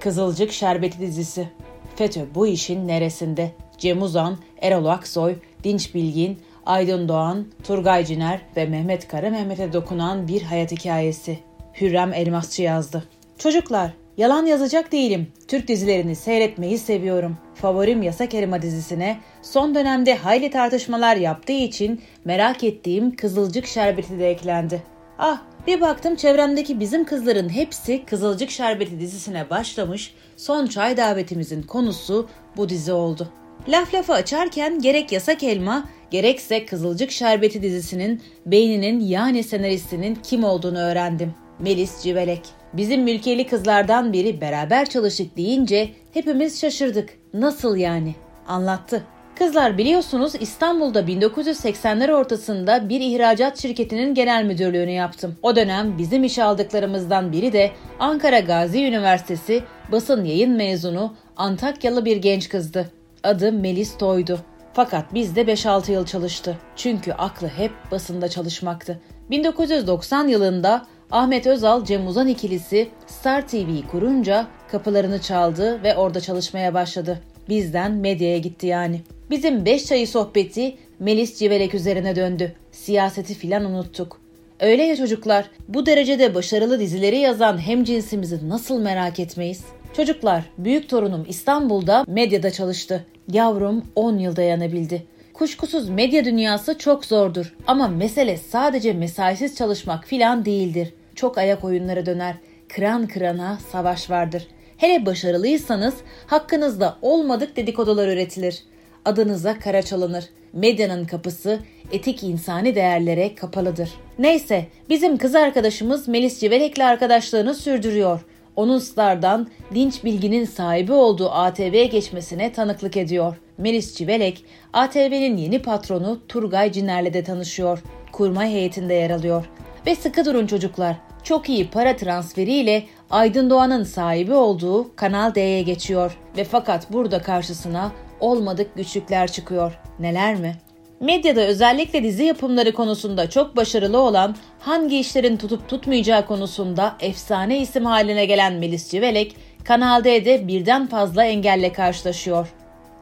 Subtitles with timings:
[0.00, 1.48] Kızılcık Şerbeti dizisi.
[1.96, 3.50] FETÖ bu işin neresinde?
[3.78, 10.28] Cem Uzan, Erol Aksoy, Dinç Bilgin, Aydın Doğan, Turgay Ciner ve Mehmet Kara Mehmet'e dokunan
[10.28, 11.38] bir hayat hikayesi.
[11.80, 13.04] Hürrem Elmasçı yazdı.
[13.38, 15.32] Çocuklar, yalan yazacak değilim.
[15.48, 17.36] Türk dizilerini seyretmeyi seviyorum.
[17.54, 24.30] Favorim Yasak Elma dizisine son dönemde hayli tartışmalar yaptığı için merak ettiğim Kızılcık Şerbeti de
[24.30, 24.82] eklendi.
[25.18, 32.28] Ah bir baktım çevremdeki bizim kızların hepsi Kızılcık Şerbeti dizisine başlamış, son çay davetimizin konusu
[32.56, 33.28] bu dizi oldu.
[33.68, 40.78] Laf lafı açarken gerek Yasak Elma gerekse Kızılcık Şerbeti dizisinin beyninin yani senaristinin kim olduğunu
[40.78, 41.34] öğrendim.
[41.58, 42.42] Melis Civelek.
[42.72, 47.10] Bizim mülkiyeli kızlardan biri beraber çalıştık deyince hepimiz şaşırdık.
[47.34, 48.14] Nasıl yani?
[48.48, 49.04] Anlattı.
[49.38, 55.36] Kızlar biliyorsunuz İstanbul'da 1980'ler ortasında bir ihracat şirketinin genel müdürlüğünü yaptım.
[55.42, 62.16] O dönem bizim iş aldıklarımızdan biri de Ankara Gazi Üniversitesi basın yayın mezunu Antakyalı bir
[62.16, 62.90] genç kızdı.
[63.22, 64.40] Adı Melis Toy'du.
[64.72, 66.58] Fakat bizde 5-6 yıl çalıştı.
[66.76, 69.00] Çünkü aklı hep basında çalışmaktı.
[69.30, 76.74] 1990 yılında Ahmet Özal Cem Uzan ikilisi Star TV'yi kurunca kapılarını çaldı ve orada çalışmaya
[76.74, 77.20] başladı.
[77.48, 79.00] Bizden medyaya gitti yani.
[79.30, 82.52] Bizim beş çayı sohbeti Melis Civelek üzerine döndü.
[82.72, 84.20] Siyaseti filan unuttuk.
[84.60, 89.64] Öyle ya çocuklar, bu derecede başarılı dizileri yazan hem cinsimizi nasıl merak etmeyiz?
[89.96, 93.06] Çocuklar, büyük torunum İstanbul'da medyada çalıştı.
[93.32, 95.02] Yavrum 10 yıl dayanabildi.
[95.34, 100.94] Kuşkusuz medya dünyası çok zordur ama mesele sadece mesaisiz çalışmak filan değildir.
[101.14, 102.34] Çok ayak oyunlara döner.
[102.68, 104.46] Kıran kırana savaş vardır.
[104.78, 105.94] Hele başarılıysanız
[106.26, 108.62] hakkınızda olmadık dedikodular üretilir.
[109.04, 110.24] Adınıza kara çalınır.
[110.52, 111.58] Medyanın kapısı
[111.92, 113.90] etik insani değerlere kapalıdır.
[114.18, 118.20] Neyse bizim kız arkadaşımız Melis Civelek'le arkadaşlığını sürdürüyor.
[118.56, 123.36] Onun Star'dan dinç bilginin sahibi olduğu ATV'ye geçmesine tanıklık ediyor.
[123.58, 127.82] Melis Civelek, ATV'nin yeni patronu Turgay Ciner'le de tanışıyor.
[128.12, 129.44] Kurma heyetinde yer alıyor.
[129.86, 136.18] Ve sıkı durun çocuklar, çok iyi para transferiyle Aydın Doğan'ın sahibi olduğu Kanal D'ye geçiyor.
[136.36, 139.78] Ve fakat burada karşısına olmadık güçlükler çıkıyor.
[139.98, 140.56] Neler mi?
[141.00, 147.84] Medyada özellikle dizi yapımları konusunda çok başarılı olan hangi işlerin tutup tutmayacağı konusunda efsane isim
[147.84, 152.48] haline gelen Melis Civelek, Kanal D'de birden fazla engelle karşılaşıyor.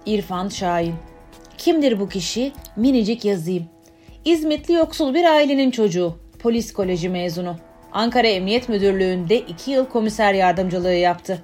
[0.07, 0.95] İrfan Şahin.
[1.59, 2.53] Kimdir bu kişi?
[2.77, 3.65] Minicik yazayım.
[4.25, 6.15] İzmitli yoksul bir ailenin çocuğu.
[6.39, 7.57] Polis koleji mezunu.
[7.97, 11.43] Ankara Emniyet Müdürlüğü'nde 2 yıl komiser yardımcılığı yaptı.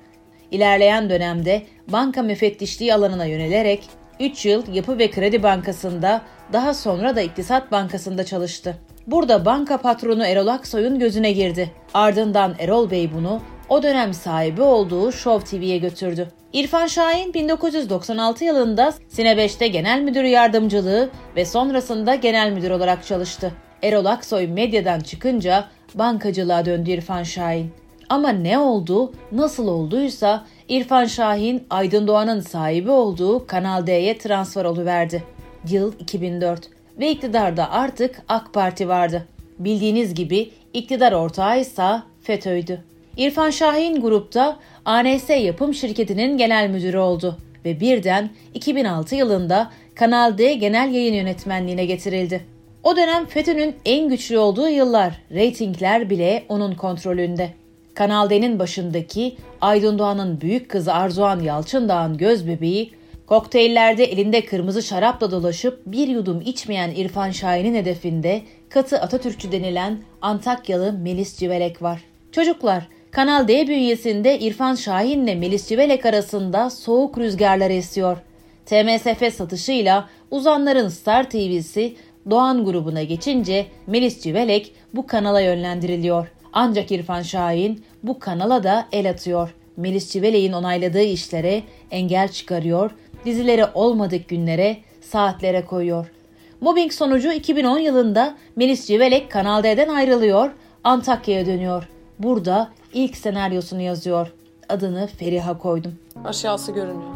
[0.50, 3.82] İlerleyen dönemde banka müfettişliği alanına yönelerek
[4.20, 8.76] 3 yıl Yapı ve Kredi Bankası'nda daha sonra da İktisat Bankası'nda çalıştı.
[9.06, 11.70] Burada banka patronu Erol Aksoy'un gözüne girdi.
[11.94, 16.28] Ardından Erol Bey bunu o dönem sahibi olduğu Show TV'ye götürdü.
[16.52, 23.52] İrfan Şahin 1996 yılında Sine 5'te genel müdür yardımcılığı ve sonrasında genel müdür olarak çalıştı.
[23.82, 27.70] Erol Aksoy medyadan çıkınca bankacılığa döndü İrfan Şahin.
[28.08, 35.22] Ama ne oldu, nasıl olduysa İrfan Şahin Aydın Doğan'ın sahibi olduğu Kanal D'ye transfer oluverdi.
[35.69, 39.26] Yıl 2004 ve iktidarda artık AK Parti vardı.
[39.58, 42.84] Bildiğiniz gibi iktidar ortağı ise FETÖ'ydü.
[43.16, 50.54] İrfan Şahin grupta ANS Yapım Şirketi'nin genel müdürü oldu ve birden 2006 yılında Kanal D
[50.54, 52.44] Genel Yayın Yönetmenliğine getirildi.
[52.84, 57.50] O dönem FETÖ'nün en güçlü olduğu yıllar, reytingler bile onun kontrolünde.
[57.94, 62.92] Kanal D'nin başındaki Aydın Doğan'ın büyük kızı Arzuhan Yalçındağ'ın göz bebeği,
[63.26, 70.92] kokteyllerde elinde kırmızı şarapla dolaşıp bir yudum içmeyen İrfan Şahin'in hedefinde katı Atatürkçü denilen Antakyalı
[70.92, 72.00] Melis Civelek var.
[72.32, 78.19] Çocuklar, Kanal D bünyesinde İrfan Şahin'le Melis Civelek arasında soğuk rüzgarlar esiyor.
[78.66, 81.97] TMSF satışıyla uzanların Star TV'si
[82.31, 86.33] Doğan grubuna geçince Melis Civelek bu kanala yönlendiriliyor.
[86.53, 89.55] Ancak İrfan Şahin bu kanala da el atıyor.
[89.77, 92.91] Melis Civelek'in onayladığı işlere engel çıkarıyor,
[93.24, 96.13] dizileri olmadık günlere, saatlere koyuyor.
[96.60, 100.51] Mobbing sonucu 2010 yılında Melis Civelek Kanal D'den ayrılıyor,
[100.84, 101.89] Antakya'ya dönüyor.
[102.18, 104.33] Burada ilk senaryosunu yazıyor.
[104.68, 105.98] Adını Feriha koydum.
[106.25, 107.15] Aşağısı görünüyor.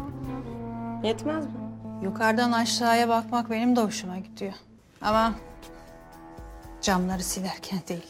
[1.03, 1.51] Yetmez mi?
[2.03, 4.53] Yukarıdan aşağıya bakmak benim de hoşuma gidiyor.
[5.01, 5.33] Ama
[6.81, 8.05] camları silerken değil.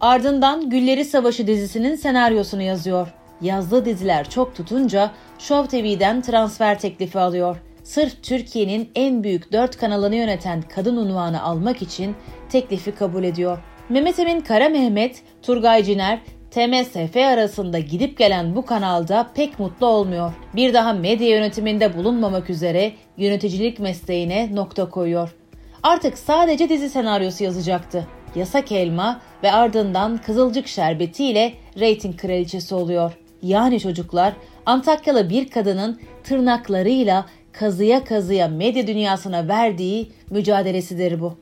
[0.00, 3.08] Ardından Gülleri Savaşı dizisinin senaryosunu yazıyor.
[3.40, 7.56] Yazdığı diziler çok tutunca Show TV'den transfer teklifi alıyor.
[7.84, 12.16] Sırf Türkiye'nin en büyük dört kanalını yöneten kadın unvanı almak için
[12.48, 13.58] teklifi kabul ediyor.
[13.88, 16.20] Mehmet Emin Kara Mehmet, Turgay Ciner,
[16.50, 20.32] TMSF arasında gidip gelen bu kanalda pek mutlu olmuyor.
[20.56, 25.34] Bir daha medya yönetiminde bulunmamak üzere yöneticilik mesleğine nokta koyuyor.
[25.82, 28.06] Artık sadece dizi senaryosu yazacaktı.
[28.34, 33.12] Yasak Elma ve ardından Kızılcık Şerbeti ile reyting kraliçesi oluyor.
[33.42, 34.32] Yani çocuklar
[34.66, 41.38] Antakyalı bir kadının tırnaklarıyla kazıya kazıya medya dünyasına verdiği mücadelesidir bu.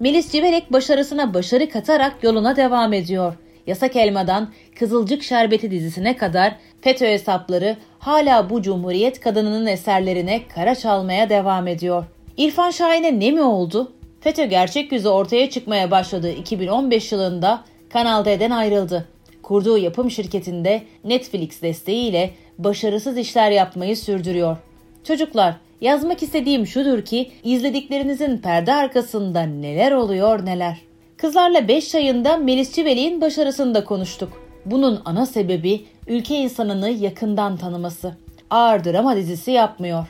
[0.00, 3.34] Melis Civelek başarısına başarı katarak yoluna devam ediyor.
[3.66, 11.30] Yasak Elma'dan Kızılcık Şerbeti dizisine kadar FETÖ hesapları hala bu Cumhuriyet kadınının eserlerine kara çalmaya
[11.30, 12.04] devam ediyor.
[12.36, 13.92] İrfan Şahin'e ne mi oldu?
[14.20, 19.08] FETÖ gerçek yüzü ortaya çıkmaya başladığı 2015 yılında Kanal D'den ayrıldı.
[19.42, 24.56] Kurduğu yapım şirketinde Netflix desteğiyle başarısız işler yapmayı sürdürüyor.
[25.04, 30.80] Çocuklar, yazmak istediğim şudur ki izlediklerinizin perde arkasında neler oluyor neler.
[31.16, 34.42] Kızlarla 5 çayında Melis Çivelik'in başarısını da konuştuk.
[34.66, 38.16] Bunun ana sebebi ülke insanını yakından tanıması.
[38.50, 40.06] Ağır drama dizisi yapmıyor.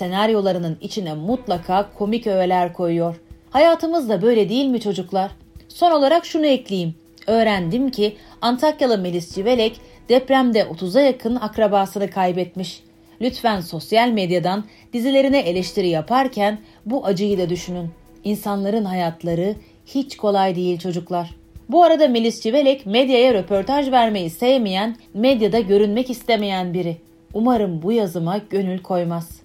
[0.00, 3.20] Senaryolarının içine mutlaka komik öğeler koyuyor.
[3.50, 5.30] Hayatımız da böyle değil mi çocuklar?
[5.68, 6.94] Son olarak şunu ekleyeyim.
[7.26, 12.82] Öğrendim ki Antakyalı Melis Civelek depremde 30'a yakın akrabasını kaybetmiş.
[13.20, 17.90] Lütfen sosyal medyadan dizilerine eleştiri yaparken bu acıyı da düşünün.
[18.24, 19.54] İnsanların hayatları
[19.86, 21.30] hiç kolay değil çocuklar.
[21.68, 26.96] Bu arada Melis Civelek medyaya röportaj vermeyi sevmeyen, medyada görünmek istemeyen biri.
[27.34, 29.39] Umarım bu yazıma gönül koymaz.